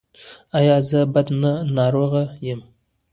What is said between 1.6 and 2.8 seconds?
ناروغ یم؟